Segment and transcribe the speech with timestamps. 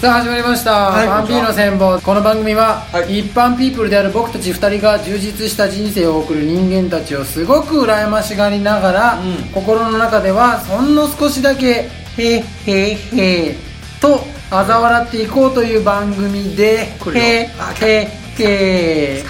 [0.00, 2.00] さあ始まりました、はいパンピーの戦法。
[2.00, 3.18] この番組は、はい。
[3.18, 9.52] 一般ピープルである僕たち2人が充実した人生を送る人間たちをすごく羨ましがりながら、うん。
[9.52, 18.42] 心の中ではほんの少しだけへーへーへーと嘲笑っていこうという番組でこれへよあーへー。
[18.42, 19.22] へ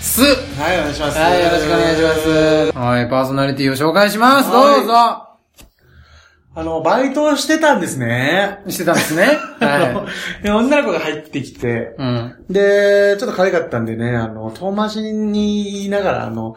[0.00, 0.22] す。
[0.60, 1.16] はい、お願いします。
[1.16, 2.76] はいよろしくお願いします。
[2.76, 4.50] はいパーソナリティを紹介します。
[4.50, 4.80] はい。
[4.80, 5.31] どうぞ
[6.54, 8.62] あの、バイトをしてたんですね。
[8.68, 10.06] してたんですね は
[10.42, 16.56] で女の子が入ってきて、いうんで、ちょっと可愛かったんでね、あの、遠回しに言いながら、あの、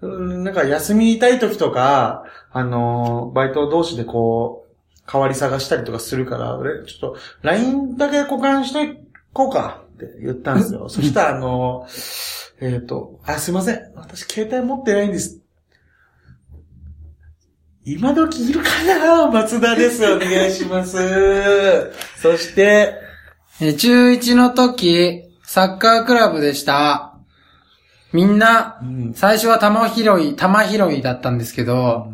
[0.00, 9.00] うんなんか休みたい時とか、あの、バイト同士でこう、代わり探したりとかするから、俺、ちょっと、LINE だけ交換しと
[9.34, 10.88] こうかって言ったんですよ。
[10.90, 11.86] そしたら、あの、
[12.60, 13.80] えっ、と、あ、すいません。
[13.96, 15.43] 私、携帯持ってないんです。
[17.86, 19.30] 今時いるかな？
[19.30, 20.04] 松田です。
[20.10, 20.96] お願いします。
[22.20, 22.94] そして、
[23.60, 27.12] えー中1の時、サッカークラブでした。
[28.12, 32.08] みんなう、ん最初は玉拾い、玉拾いだったんですけど、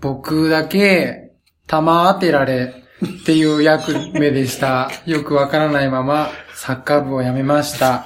[0.00, 1.30] 僕だけ、
[1.66, 2.84] 玉当てられ
[3.22, 4.90] っていう役目でした。
[5.06, 8.04] よくわからないまま、サッカー部を辞めました。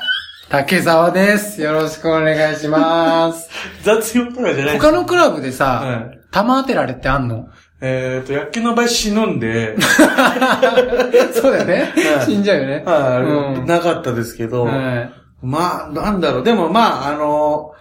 [0.49, 1.61] 竹沢です。
[1.63, 3.49] よろしくお願いします。
[3.83, 7.47] 雑用とかじゃない他のクラブでさ、はい玉当てられってあんの？
[7.85, 9.77] えっ、と、薬莢の場合死ぬんで、
[11.35, 12.23] そうだよねは。
[12.23, 12.83] い死んじゃうよね。
[12.87, 13.19] は
[13.55, 15.11] いうんなかったですけど、はい
[15.43, 17.73] まあ、なんだろう、でもまあ、あの、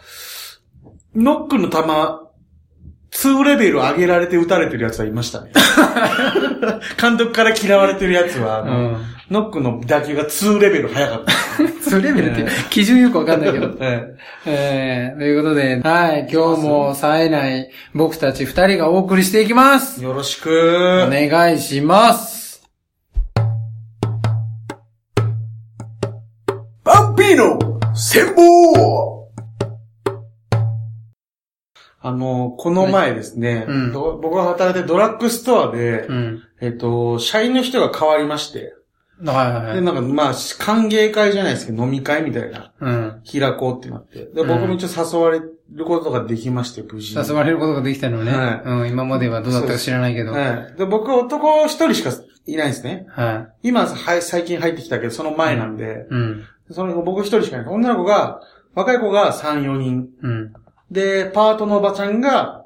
[1.15, 1.77] ノックの球、
[3.29, 5.51] 2レベル上げられて打たれてるやつはいましたね。
[6.99, 8.97] 監督から嫌われてるやつは、あのうん。
[9.31, 11.31] ノックの打球が2レベル速かった。
[11.89, 13.67] それレベルって基準よくわかんないけど。
[13.67, 13.77] は い
[14.45, 20.03] えー、ということで、はい、今日も冴えない僕たち二人がお送りしていきます。
[20.03, 21.07] よろしく。
[21.07, 22.69] お願いします。
[26.83, 27.57] バンピーノ
[27.95, 29.29] 戦法
[32.03, 36.43] あの、この前ですね、うんど僕が働いてるドラッグストアで、うん。
[36.59, 38.80] えっと、社員の人が変わりまして、で、
[39.23, 39.81] はいはいはい。
[39.81, 43.21] なんか、まあ、歓迎会じゃないですけど、飲み会みたいな、うん。
[43.31, 44.25] 開こうってなって。
[44.25, 47.27] で、僕も一応誘われることができまして、無事に。
[47.27, 48.31] 誘われることができたのね。
[48.31, 50.31] はいうん、今まではどうだったか知らないけど。
[50.31, 50.55] はい。
[50.55, 50.75] はい。
[50.75, 52.11] で、僕男一人しか
[52.45, 53.05] いないんですね。
[53.09, 56.43] は今、はい、最近入ってきたけど、その前なんで、うん。
[56.71, 57.69] その僕一人しかいない。
[57.69, 58.41] 女の子が、
[58.73, 60.07] 若い子が3、4人。
[60.21, 60.53] うん。
[60.89, 62.65] で、パートのおばちゃんが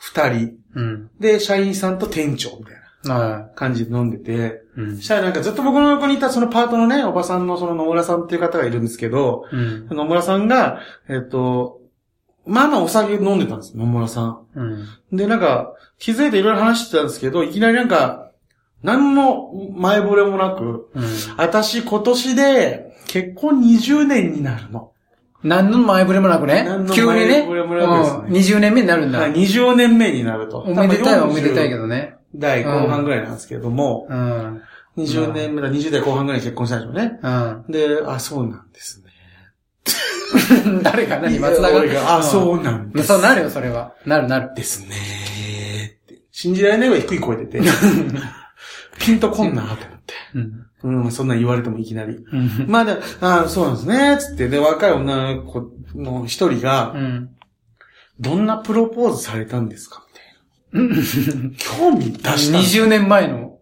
[0.00, 0.56] 2人。
[0.74, 1.10] うん。
[1.18, 2.80] で、社員さんと店長みたいな
[3.14, 4.80] は感じで飲んでて、い。
[4.80, 5.02] うんそ。
[5.02, 9.88] したらなんかずっと僕の横にいたそのパートのね、おばさんのその野村さんっていう方がいるんですけど、うん。
[9.88, 11.80] 野村さんが、えっと、
[12.46, 14.46] まあまあお酒飲んでたんです、野村さん。
[14.54, 14.86] うん。
[15.16, 18.30] で、なんか、気づいていろいろ話してたんですけど、いきなりなんか、
[18.82, 21.04] 何の前触れもなく、うん。
[21.36, 24.92] 私今年で結婚20年になるの。
[25.42, 26.86] 何の前触れもなくね何。
[26.86, 27.28] の急にね。
[27.28, 29.20] 前触れもなくですねうん20年目になるんだ。
[29.20, 30.58] はい20年目になると。
[30.58, 32.15] おめでたいはおめでたいけ40どね。
[32.38, 34.62] 代後半ぐらいなんですけども、うん。
[34.96, 37.18] 20年目だ、20代後半ぐらいに結婚したんでしょうね。
[37.22, 37.28] う
[37.68, 37.72] ん。
[37.72, 39.06] で、あ、そうなんですね。
[40.82, 41.78] 誰が何松田が
[42.16, 42.92] あ、うそうなんん。
[42.92, 43.08] です。
[43.08, 43.92] そうなるよ、それは。
[44.04, 44.54] なるなる。
[44.54, 45.98] ですね。
[46.32, 47.60] 信じられないぐらい低い声出て。
[48.98, 50.14] ピンとこんなと思って。
[50.34, 51.04] うん。
[51.04, 52.16] うん、そんなん言われてもいきなり。
[52.32, 52.66] うん。
[52.68, 54.48] まあで、あそうなんですね、つって。
[54.48, 57.30] で、若い女の子の一人が、うん。
[58.18, 60.05] どんなプロポーズされたんですか？
[61.58, 63.58] 興味出したんです20年前の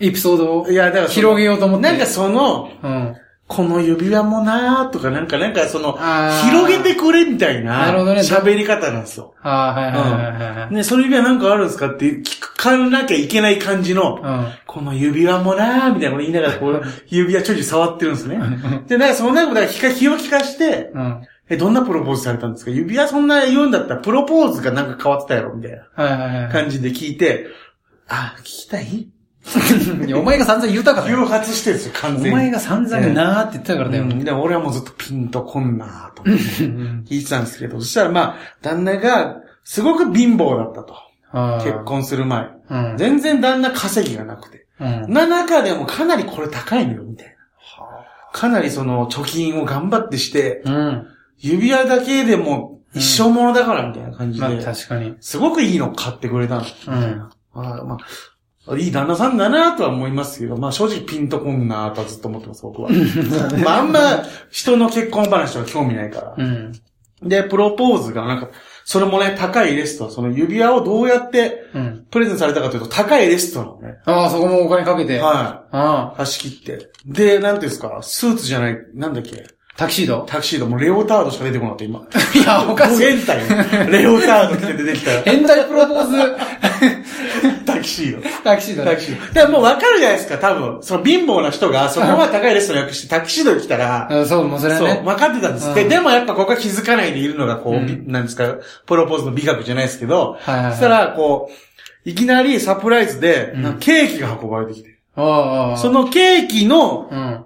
[0.00, 1.90] エピソードをいや、だからその広げようと思って。
[1.90, 3.16] なんかその、うん。
[3.48, 9.34] この指輪もなーとか、なんか、なんかその、あー広げてくれみたいな、なるほどね喋り方なんですよ。
[9.42, 10.74] ああ、はいはいはいはい。
[10.74, 14.52] ね、その指輪なんかあるんですかって聞かなきゃいけない感じの、うん。
[14.66, 18.38] この指輪もなーみたいなこと言いながら、こう、 指輪ちょいちょい触ってるんですね。
[18.86, 21.22] で、なんかその中で、気か気を利かして、うん。
[21.48, 22.70] え、どんなプロポーズされたんですか？
[22.70, 27.46] 指輪そんな言うんだったら、プロポーズがなんか変わってたやろみたいなはいはいはい感じで聞いて、
[28.08, 28.86] あ、聞きたい？
[28.86, 29.10] い
[30.10, 30.18] や。
[30.18, 31.26] お前が散々言うたから誘よ。
[31.26, 32.30] 発してるんですよ、完全に。
[32.30, 34.04] お前が散々なーって言ってたからだよ。
[34.04, 40.94] うん、俺はもうずっとピンとこんなーと聞いてたんですけど、そしたらまあ、旦那がすごく貧乏だったと。
[41.64, 41.84] 結。
[41.84, 42.48] 婚する前。
[42.70, 42.96] うん。
[42.98, 44.66] 全然旦那稼ぎがなくて。
[44.80, 45.12] うん。
[45.12, 47.34] な中でもかなりこれ高いのよ、みたいな。
[48.32, 51.06] かなりその貯金を頑張ってして、うん。
[51.38, 55.16] 指輪だけでも一生ものだからみたいな感じまあで、確かに。
[55.20, 56.62] すごくいいの買ってくれたの。
[56.62, 57.28] うん。
[57.54, 57.98] あま
[58.66, 62.90] あ、いい旦那さんだなとは思いますけど、まあ正直ピンとこんなとはずっと思ってます、僕は。
[63.64, 64.00] まああんま
[64.50, 66.34] 人の結婚話とか興味ないから。
[66.36, 66.72] うん。
[67.22, 68.48] で、プロポーズがなんか、
[68.84, 72.06] それもね、高いレストラン、その指輪をどうやってうん。
[72.10, 75.18] プレゼントされたかというと、高いレストランをね、ああ、そこもお金かけて。
[75.18, 76.90] はあい、貸し切って。
[77.06, 79.46] で、なんていうんですか、スーツじゃない、なんだっけ、
[79.78, 80.24] タキシード？
[80.26, 82.00] タクシード、もうレオタードしか出てこなかった、今。
[82.34, 82.98] いや、おかしい。
[82.98, 83.88] 変態ね。
[83.92, 86.16] レオタード着て出てきたら、変態プロポーズ、
[87.64, 88.28] タキシード。
[88.42, 89.26] タキシードねタキシード。
[89.26, 90.78] だからもうわかるじゃないですか、多分。
[90.82, 95.00] その貧乏な人が、そこまで高いレストラン予約してタキシードで来たら、うんそう、もうそれはそう、ね。
[95.04, 95.68] 分かってたんです。
[95.68, 101.48] うんで、でもやっぱここは気づかないでいるのが、こう、うんびなんですか、プロポーズの美学じゃないですけど、はいはいはいそしたら、こ
[102.04, 107.44] う、いきなりサプライズで、ケーキが運ばれてきて、ああそ、のケーキの、うん。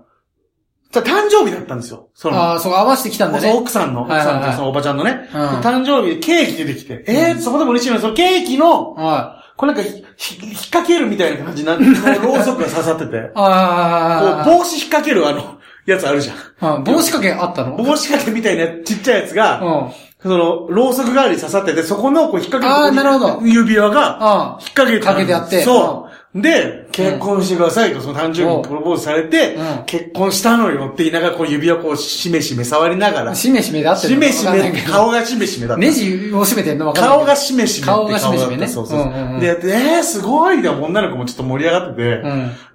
[1.01, 2.09] 誕生日だったんですよ。
[2.15, 3.57] その、ああ、そう、合わせてきたんだそうね。
[3.57, 4.43] 奥さんの、奥はいはいはい。
[4.43, 5.41] さんとそのおばちゃんのね、うん。
[5.61, 11.85] 誕生日でケーキ出てきて、えー、そこでも嬉しいのにそのケーキの、はこれなんかひ、ひ引っ掛けるみたいな感じになって、
[12.21, 13.21] ろうそくが刺さってて、い。
[13.35, 16.33] ああ、こう、帽子引っ掛けるあの、やつあるじゃ
[16.69, 16.77] ん。
[16.77, 17.77] うん帽子掛けあったの？
[17.77, 19.93] 帽子掛けみたいなちっちゃいやつが、うん。
[20.23, 23.41] その、ろうそく代わりに刺さってて、そこのこう引っ掛けるほど。
[23.45, 25.63] 指輪が、あ引っ掛けてかけてあって。
[25.63, 26.12] そう。
[26.35, 35.81] で、結婚してくださいと、その誕生日にプロポーズされてうん、結婚したのよって言いながら、こう指輪こう、しめしめ触りながらあ。、しめしめだってしめしめ、顔がしめしめだった。
[35.83, 37.19] ネジを締めてんのわかんないけど。
[37.19, 42.03] 顔がしめしめって顔がしめしめねそうそうそううんうんうんで、えー、すごいで、女の子もちょっと盛り上がってて、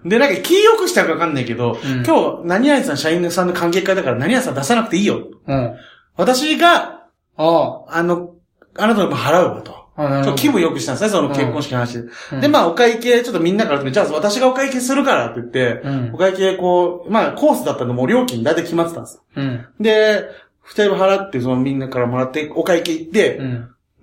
[0.04, 0.10] うん。
[0.10, 5.24] で、なんか気良くしたかわかんないけど、うん今日、何々さん社員さんの関係会だから何々さん出さなくていいよ。
[5.48, 5.76] うん。
[6.16, 7.08] 私が、
[7.38, 8.36] ああの、
[8.78, 9.87] あなたの分払うわと。
[9.98, 12.10] ちょっと気分良くしたんですね、その結婚式の話で。
[12.34, 19.24] うんで、まあ、お会計、ちょっとみんなからじゃあ私がお会計するからって言って、うんお会計こう、まあ、コースだったんで、もう料金大体決まってたんですよ。
[19.36, 19.66] うん。
[19.80, 20.30] で、
[20.62, 23.44] 二人分払って、そのみんなからもらって、お会計行ってう、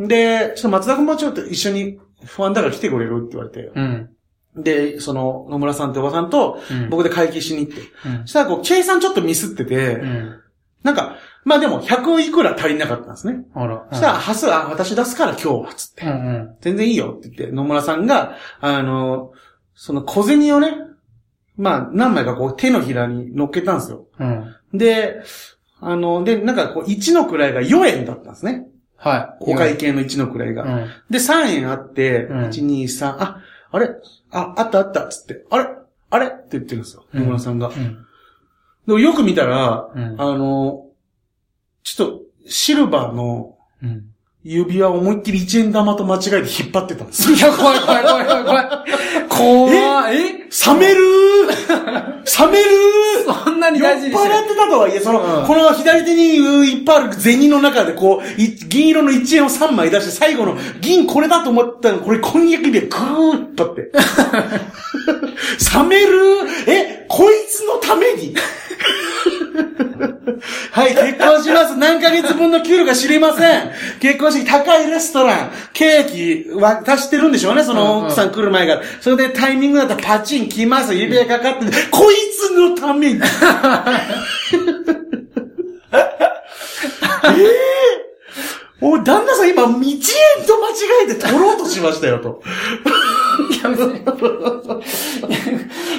[0.05, 0.09] ん。
[0.09, 4.11] で、ちょっと松田君もちょっと一緒に不安だから来てくれるって言われて、うん。
[4.57, 10.41] で、その、野村さんっておばさんと、うん僕で会計しに行って、うんそしたらこう、計算ちょっとミスってて、うん。
[10.83, 11.14] なんか、
[11.45, 13.45] まあでも、100いくら足りなかったんですね。
[13.55, 13.87] あら。
[13.91, 16.07] そしたら、ハスは私出すから今日は、つって。
[16.07, 16.57] うんうん。
[16.61, 19.33] 全然いいよって言って、野村さんが、あの、
[19.75, 20.73] その小銭をね、
[21.57, 24.07] まあ、何枚かこう手のひらに乗っけたんですよ。
[24.19, 24.55] うん。
[24.73, 25.23] で、
[25.81, 28.67] あの、で、なんかこう、1の位が4円だったんですね。
[28.97, 29.53] はい。
[29.53, 30.63] お会計の1の位が。
[30.63, 30.89] うん。
[31.11, 33.91] で、3円あって、うん1、2、3、あ、あれ？
[34.31, 35.69] あ、あったあった、つって、あれ？
[36.11, 36.27] あれ？
[36.27, 37.05] って言ってるんですよ。
[37.13, 37.69] うん野村さんが。
[37.69, 37.75] うん。
[38.87, 40.84] でもよく見たら、うんあの、
[41.85, 44.07] ちょっと、シルバーのうん。
[44.47, 47.35] 指輪を思いっきり1円玉と間違えて引っ張ってたんですよ。
[47.37, 48.67] いや、怖い怖い怖い怖い怖い。
[49.31, 50.17] 怖い。
[50.17, 50.19] え？
[50.67, 51.01] 冷める？
[51.67, 52.71] ー冷める？
[53.27, 56.35] ーそんなに酔っ大事にして払ってたとはいえ、その、うんこの左手に
[56.75, 63.93] いっぱいある銭の中で、こう、い銀色の1円を3枚出して、最後の銀これだと思ったの、これ婚約指輪グーッとって。
[65.75, 66.19] 冷める？
[66.67, 68.35] ーえ、こいつのために
[70.73, 71.77] はい、結婚します。
[71.77, 73.71] 何ヶ月分の給料か知りません。
[74.01, 78.83] 結婚式、高いレストラン、ケーキ渡してるんでしょうね、その奥さん来る前から。
[79.01, 80.93] それでタイミングだったらパチン来ます。
[80.93, 83.21] 指輪かかってて、こいつのために。
[85.95, 87.65] ええ
[88.81, 90.73] おい、旦那さん今、1円と間違
[91.05, 92.43] えて取ろうとしましたよ、と。
[93.51, 94.01] いや、別に。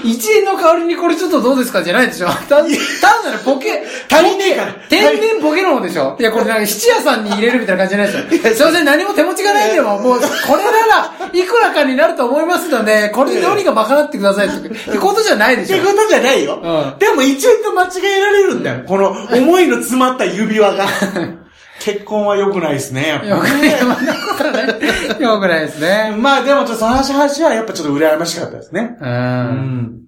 [0.06, 1.84] 1円の代わりにこれちょっとどうですか？
[1.84, 3.84] じゃないでしょた単なるボケ。
[4.12, 8.54] 足りねえから天然ボケの方でしょいや、これなんか質屋さんに入れるみたいな感じじゃないですよ。
[8.56, 10.26] すいません、何も手持ちがないんでも、もう、こ
[10.58, 14.70] れなら、いくらかになると思いますので、これでどうにか賄ってくださいって。
[14.70, 16.56] ってことじゃないでしょってことじゃないよ。
[16.64, 18.84] うんでも1円と間違えられるんだよ。
[18.88, 20.86] この思いの詰まった指輪が。
[21.86, 25.22] 結婚は良くないですね、やっぱよくない、そんなことない。
[25.22, 26.12] よくないですね。
[26.18, 28.98] まあでもちょっとその話はやっぱちょっと羨ましかったですね。
[29.00, 29.06] う。
[29.06, 30.02] うんん。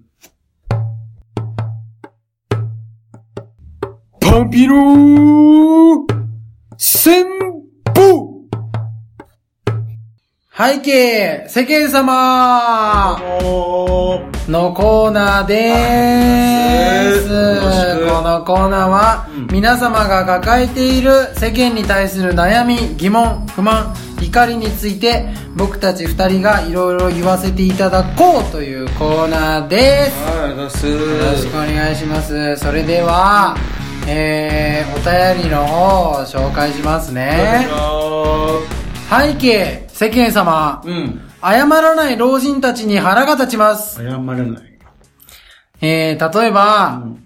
[4.20, 6.04] パンピロー
[6.76, 7.24] 旋
[7.94, 8.28] 風
[10.74, 17.28] 背景、世間様おーのコーナーでーす。
[18.08, 25.26] このコーナーは、うん皆様が抱えている世間に対する悩み、疑問、不満、怒りについて、
[25.56, 30.22] 僕たち二人がいろいろ言わせていただこうというコーナーです。
[30.22, 30.50] はい。
[30.50, 32.56] よろしくお願いします。
[32.58, 33.56] それでは、
[34.06, 37.66] えー、お便りの方を紹介しますね。
[39.08, 41.27] 背景、世間様、うん。
[41.42, 43.96] 謝らない老人たちに腹が立ちます。
[43.96, 44.78] 謝れない。
[45.80, 47.24] えー、例えば、うん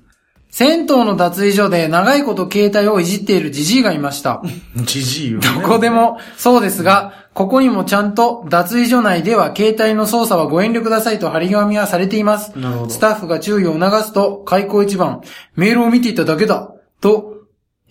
[0.52, 4.42] 銭湯の脱衣所で長いこと携帯をいじっているじじいがいました。
[4.85, 5.49] じじいよ、ね。
[5.62, 12.52] どこでもそうですが、ここにもちゃんと脱衣所内では携帯の操作はご遠慮くださいと張り紙はされています。
[12.54, 15.23] なるほどスタッフが注意を促すと、開口一番、
[15.57, 17.33] メールを見ていただけだ、と、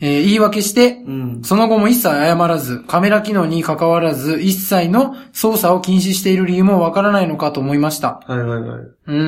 [0.03, 1.41] えー言い訳して、うん。
[1.43, 8.19] その後も一切謝らず、カメラ機能に関わらず、一切の操作を禁止している理由もわからないのかと思いました。
[8.25, 8.79] はいはいはい。
[9.07, 9.19] うんうんう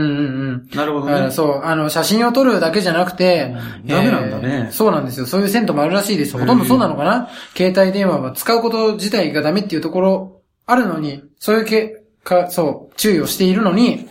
[0.54, 0.70] ん。
[0.76, 1.30] なるほどね。
[1.32, 5.28] そう、あの、写真を撮るだけじゃなくて、うんダメなんだねえーそうなんですよ。
[5.28, 6.40] そういう銭湯もあるらしいですよ。
[6.40, 7.30] ほとんどそうなのかな？
[7.56, 14.08] 携帯電話は使うこと自体がダメっていうところあるのに、そういうけ、か、そう、注意をしているのに、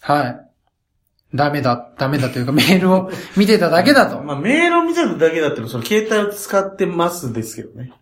[0.00, 0.43] はい。
[1.34, 4.22] ダメだ、ダメだというかメールを見てただけだと。
[4.22, 7.92] まあ、メールを見てるだけだったら、その携帯を使ってますですけどね。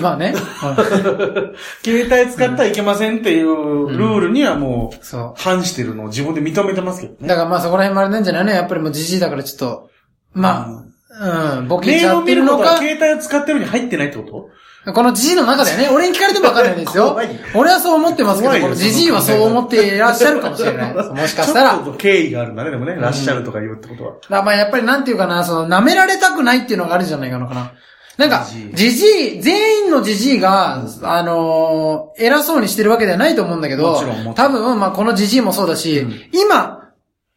[0.00, 0.34] まあね。
[0.34, 7.22] うん携帯使ったらいけませんっていうルールにはもう、そ反してるのを自分で認めてますけどう。
[7.22, 7.28] ね。
[7.28, 8.50] だからまあそこら辺もあれなんじゃないの？
[8.50, 9.90] やっぱりもうじじいだからちょっと、
[10.32, 10.66] ま
[11.10, 12.58] あ、うん、ボケちゃってメールを見るるのか。
[12.58, 14.48] ことは携帯を使ってるに入ってないってこと？
[14.84, 17.16] このじじいの中ではね、俺に聞かれてもわかんないですよ。
[17.54, 20.94] 俺はそう思ってますけど、このじじいはそう思っていらっしゃるかもしれない。
[21.14, 21.70] もしかしたら。
[21.70, 22.96] ちょっと敬意があるんだね、でもね。
[22.98, 24.12] らっしゃるとか言うってことは。
[24.28, 27.72] だまあやっぱりなんていうかな、その、舐められたくないっていうのがあるんじゃないかのかな。
[28.18, 36.90] なんかじ、じじい、全員のじじいが、あのー偉そうにしてるわけではないと思うんだけどもちろん多分、まあこのじじいもそうだし、うん今、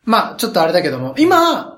[0.04, 1.75] まあちょっとあれだけども、今、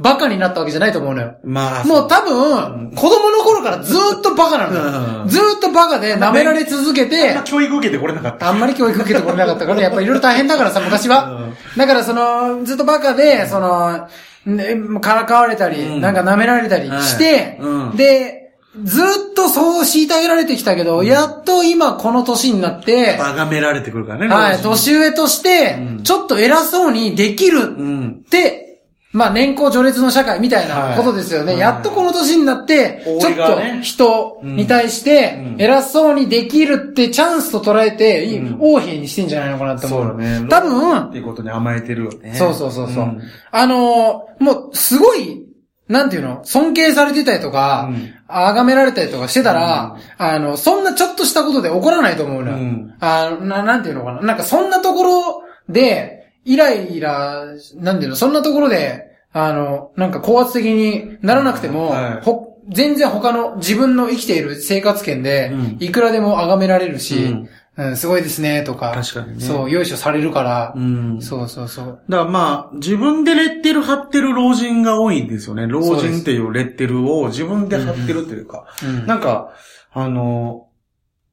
[0.00, 1.36] バカになったわけじゃないと思うのよ。
[1.44, 5.22] まあ、もう多分、子供の頃からずーっとバカなのよ。
[5.22, 8.48] うんずーっとバカで舐められ続けあんてま、教育受けてこれなかった。
[8.48, 11.50] あんまり教育受けてこれなかったから、やっぱりいろいろ大変だからさ、 昔は。
[11.76, 14.08] だからその、ずっとバカで、その、
[14.46, 17.60] ね、からかわれたり、うんなんか舐められたりして、
[17.94, 18.40] で、
[18.84, 24.28] ずっとそう虐げられてきたけど、やっと今この年になって、崇められてくるからね。
[24.28, 28.22] はい、年上としてう、んちょっと偉そうにできるうん。
[28.24, 28.69] って、
[29.12, 31.52] まあ年功序列の社会みたいなことですよね。
[31.52, 40.04] はいやっとこの年になって、はいちょっと人に対してうん偉そうにできるってチャンスと捉えて、うん横兵にしてんじゃないのかなって思う。
[40.10, 40.46] そうだね。
[40.48, 42.34] 多っ分て、いうことに甘えてるよね。
[42.34, 43.04] そうそうそうそう。
[43.04, 45.44] んあのーもうすごい、
[45.88, 46.44] なんていうの？
[46.44, 52.58] 尊敬されてたりとか、うん崇められたりとかしてたら、あの、そんなちょっとしたことで怒らないと思うのよ。
[52.58, 54.22] うんあな、なんていうのかな？
[54.22, 71.22] なんかそんなところで、イライラ、なんていうの、そんなところで、あの、なんか高圧的にならなくても、はいほ全然他の自分の生きている生活圏でうん、いくらでも崇められるし、うんうんすごいですね、とか、確かにねそう、よいしょされるから、うん。
[71.22, 72.02] そうそうそう。
[72.10, 75.66] だからまあ、自分でレッテル貼ってる老人が多いんですよね。
[75.66, 78.66] 老人っていうレッテルを自分で貼ってるというか。
[78.84, 79.54] うんなんか、
[79.92, 80.66] あの、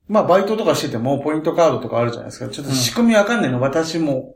[0.07, 2.47] まあ、バイトとかしてても、ポイントカードとかあるじゃないですか。
[2.47, 4.35] ちょっと仕組みわかんないの、私も、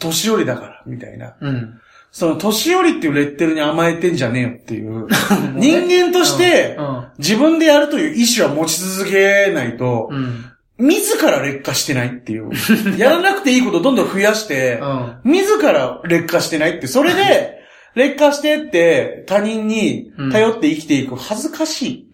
[0.00, 1.36] 年寄りだから、みたいな。
[1.40, 1.80] うん。
[2.10, 5.06] その、年寄りっていうレッテルに甘えてんじゃねえよっていう。
[5.56, 7.06] 人間としてう、ん。
[7.18, 10.44] 自分でやるという意思は持ち続けないと、うん。
[10.78, 12.50] 自ら劣化してないっていう。
[12.98, 15.32] やらなくていいことをどんどん増やして、うん。
[15.32, 17.54] 自ら劣化してないって、それで、
[17.94, 22.10] 劣化してって他人に頼って生きていく恥ずかしい。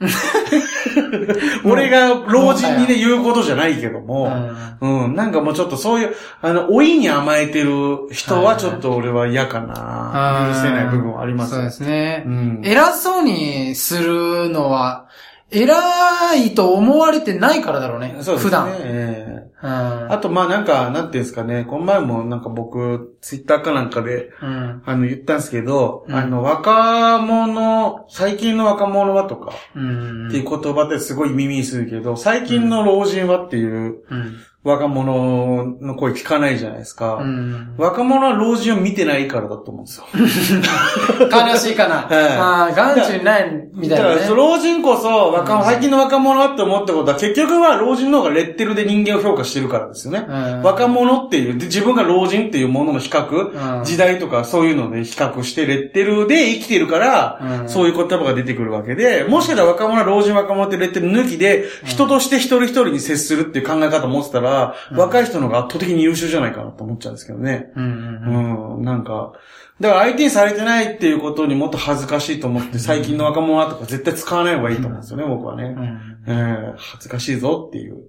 [1.65, 4.33] 俺が老人にね言うことじゃないけども、
[4.81, 10.49] うん、なんかもうちょっとそういう、あの、老いに甘えてる人はちょっと俺は嫌かな。
[10.49, 12.25] 許せない部分はありますそうですね。
[12.27, 12.61] うん。
[12.65, 15.07] 偉そうにするのは、
[15.51, 18.17] 偉いと思われてないからだろうね。
[18.21, 18.49] そうですね。
[18.49, 18.69] 普段。
[18.71, 20.13] ええうん。
[20.13, 24.83] あと、まあなんか、なんていうんですかね、この前もなんか僕、ツイッターかなんかで、うん。
[24.87, 30.29] あの、言ったんですけど、うんあの、若者、最近の若者はとか、うん。
[30.29, 34.37] っていう言葉ってすごい耳にするけど、最近の老人はっていううん。
[34.63, 37.15] 若者の声聞かないじゃないですか。
[37.15, 37.75] うん。
[37.79, 40.07] 若者は老人を見てないからだと思うんですよ。
[41.33, 42.07] 悲しいかな。
[42.15, 44.37] はいまあ、眼中にないみたいなねだから、。
[44.37, 50.27] 老人こそ、若うん最近の若者はって思ったことは、結局は老人の方がレッテルで人間を評価してるからですよね。
[50.29, 64.50] うん若者っていう、で自分が老人っていうものの比較、うん時代とかそういうので比較して、レッテルで生きてるから、うんそういう言葉が出てくるわけで、もしかしたら若者は老人若者ってレッテル抜きで、人として一人一人に接するっていう考え方を持ってたら、
[64.93, 67.73] 若い人の方が圧倒的に優秀じゃないかなと思っちゃうんですけどね。
[67.77, 69.33] うんうんうん、なんか、
[69.81, 75.81] だから相手にされてないっていうことにもっと恥ずかしいと思って、最近の若者はとか絶対使わない方がいいと思うんですよね、僕はねう。
[75.81, 76.25] ん。
[76.27, 77.95] えー恥ずかしいぞっていう。
[77.95, 78.07] う。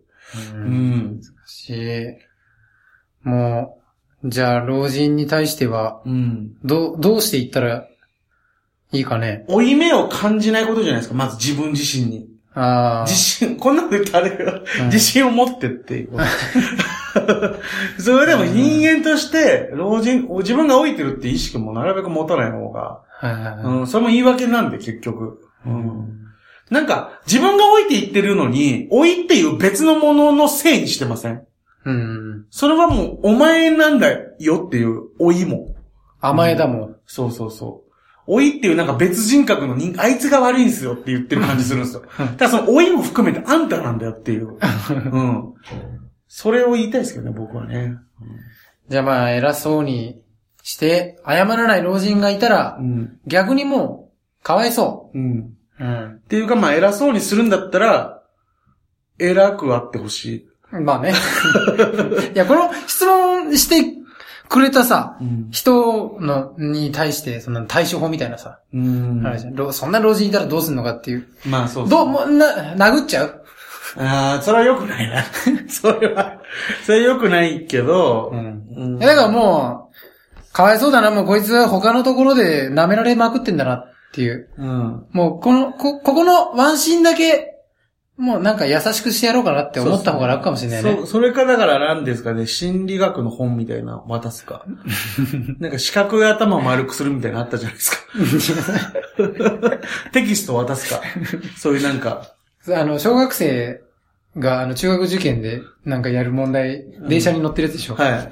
[0.56, 1.22] うんん。
[1.46, 1.74] し、
[3.24, 3.78] も
[4.24, 6.54] う、じゃあ、老人に対しては、うん。
[6.64, 7.88] どう、どうしていったら
[8.92, 9.46] いいかね。
[9.48, 12.28] 負い目を感じないことじゃないですか、まず自分自身に。
[12.54, 13.06] ああ。
[13.08, 17.56] 自信、こんなこと言ってあれが、うん自信を持ってっていうこと。
[18.02, 25.42] それでも人間として、老人、自分が老いてるって意識もなるべく持たない方が、はいはいはいうん、それも言い訳なんで、結局。
[25.66, 25.70] う。
[25.70, 26.18] うんん
[26.70, 31.42] なんか、自分が老いていってるのに、老いっていう別のもののせいにしてません？
[31.86, 32.46] うん。
[32.50, 35.76] それはもう、お前なんだよっていう、老いも。
[36.22, 36.96] 甘えだもん。
[37.06, 37.91] そうそうそう。
[38.28, 42.04] 老いっていうなんか別人格の人、あいつが悪いんですよって言ってる感じするんですよ。
[42.38, 44.58] ただその老いも含めてあんたなんだよっていう。
[45.12, 45.54] うん。
[46.28, 47.96] それを言いたいですけどね、僕はね。
[48.90, 50.22] じゃあまあ、偉そうに
[50.64, 53.20] して、謝らない老人がいたらう、ん。
[53.28, 54.12] 逆にも
[54.42, 55.32] う、かわいそうん。
[55.80, 55.84] う。
[55.84, 56.06] うん。
[56.16, 58.22] っていうか、まあ、偉そうにするんだったら、
[59.20, 60.26] 偉くあってほし
[60.72, 60.80] い。
[60.80, 61.14] まあね。
[62.34, 64.01] いや、この質問して
[64.52, 65.48] くれたさ、うん。
[65.50, 69.24] 人の、に対して、その対処法みたいなさ、うん
[69.72, 71.28] そんな老人いたらどうすんのかっていう。
[71.46, 73.46] まあ、そうどう、もうな、殴っちゃう？
[73.98, 75.24] ああ、それは良くないな。
[75.72, 76.42] それは、
[76.86, 78.64] それは良くないけど、ん。
[78.76, 84.50] うんだからもう、かわいそうだな、もうこいつは他のところで舐められまくってんだなっていう。
[84.58, 85.06] うん。
[85.14, 87.61] もう、この、こ、ここのワンシーンだけ、
[88.22, 90.98] もうなんか優しくしてやろうかなって思った方が楽かもしれないね。
[91.02, 94.64] そ、 それかだから何ですかね、心理学の本みたいなの渡すか。
[95.60, 97.98] なんか四角い頭を丸くするみたいなのあったじゃないですか。
[100.14, 101.02] テキスト渡すか。
[101.58, 102.34] そういうなんか、
[102.68, 103.82] あの、小学生
[104.38, 107.96] が、あの、中学受験で、なんかやる問題、電車に乗ってるやつでしょ。
[107.96, 108.30] はい。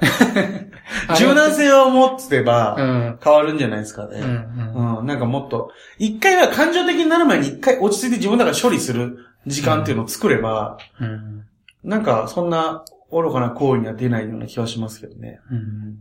[1.18, 3.18] 柔軟性を持ってばう、ん。
[3.22, 4.12] 変わるんじゃないですかうん。
[4.12, 4.20] うね。
[4.24, 4.98] ん。
[5.00, 5.06] うん。
[5.06, 11.44] なんかもっと、一回は感情的になる前に一回落ち着いて自分の中で処理する時間っていうのを作れば、うん。
[11.82, 15.40] なんかそんな愚かな行為には出ないような気はしますけどね。
[15.50, 15.98] うん。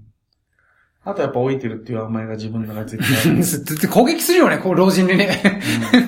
[1.03, 5.41] あとやっぱ老いてるっていう甘えが自分の中で絶対 攻撃するよね、こう、老人にね。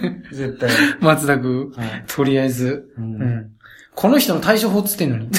[0.04, 0.70] うん絶対。
[1.00, 1.72] 松田君。
[1.72, 2.04] はい。
[2.08, 2.90] とりあえず。
[3.96, 5.30] この人の対処法っつってんのに。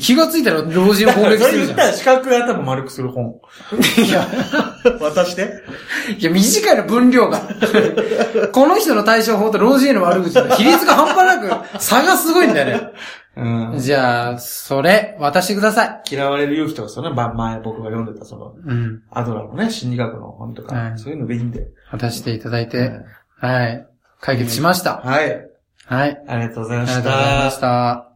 [0.00, 1.74] 気がついたら老人を攻撃それ言するじゃん。
[1.74, 3.40] ったら四角い頭丸くする本。
[3.98, 4.26] いや、
[5.00, 5.62] 渡して。
[6.18, 7.40] いや、短いの分量が。
[8.52, 12.92] この人の対処法と老人への悪口の比率が半端なく差がすごいんだよね。
[13.34, 13.78] うん。
[13.78, 16.02] じゃあ、それ、渡してください。
[16.10, 19.02] 嫌われる勇気とかそのね、ば前僕が読んでたその、うん。
[19.10, 21.66] アドラーのね、心理学の本とか、はいそういうのでいいんで。
[21.90, 23.86] 渡していただいはて、いはい。
[24.20, 24.98] 解決しました。
[25.04, 25.48] はい。
[25.86, 26.22] はい。
[26.28, 27.02] ありがとうございまありした。
[27.02, 28.11] がとうございました。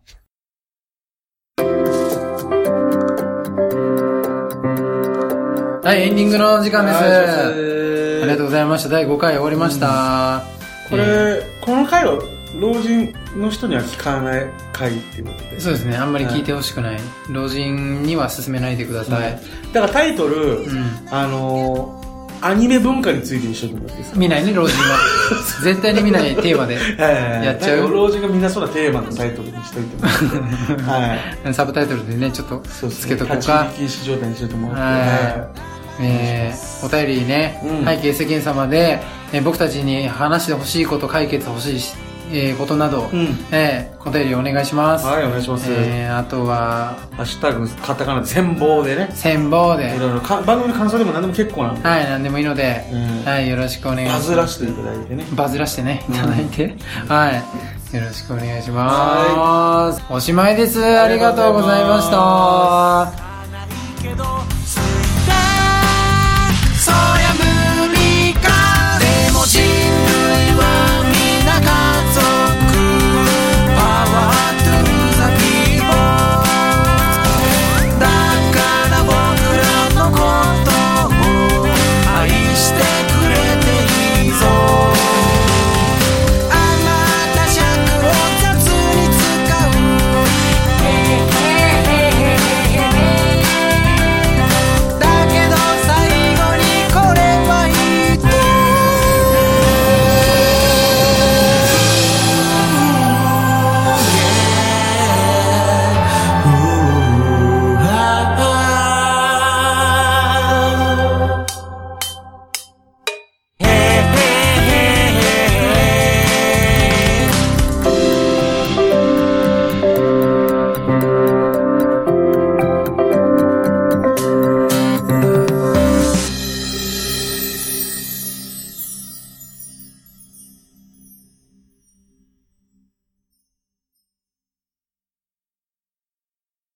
[5.86, 6.98] はい、エンディングの時間です。
[6.98, 8.88] ありがとうございました。
[8.88, 10.42] 第5回終わりました。
[10.90, 12.18] これ、この回は、
[12.58, 15.60] 老人の人には聞かない回っていうことで。
[15.60, 15.96] そうですね。
[15.96, 16.98] あんまり聞いてほしくない。
[17.30, 19.40] 老人には勧めないでください。
[19.72, 21.06] だからタイトル、うん。
[21.08, 22.06] あのー
[22.42, 24.98] アニメ文化について一緒にもらっていいですか見ないね、老人は。
[25.62, 26.76] 絶対に見ないテーマで。
[26.76, 30.02] はいやっちゃう老人がみんなそうなテーマのタイトルにしといて。
[30.84, 31.16] は
[31.48, 31.54] い。
[31.54, 33.34] サブタイトルでね、ちょっとそうですつけとこうか。
[33.36, 35.75] 立ち入り禁止状態にしといてもらって。
[35.98, 39.00] はえー、お便りね、うん背景世間様で、
[39.32, 41.94] えー僕たちに話してほしいこと、解決欲しいし、
[42.32, 43.36] えーことなど、うん。
[43.52, 45.04] えーお便りお願いします。
[45.06, 45.66] はい、お願いします。
[45.68, 49.08] えーあとは、ハッシュタグ、カタカナで戦望でね。
[49.12, 51.88] 戦望でい、ろいろか、番組の感想でも何でも結構なんで。
[51.88, 54.28] はい、何でもいいので、うんはい、よろしくお願いします。
[54.28, 55.24] バズらしていただいてね。
[55.32, 56.76] バズらしてね、いただいて。
[57.08, 57.96] はい。
[57.96, 60.02] よろしくお願いします。
[60.10, 60.84] おしまいです。
[60.84, 64.85] ありがとうございました。